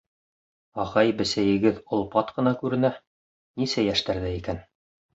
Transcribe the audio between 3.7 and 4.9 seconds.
йәштәрҙә икән?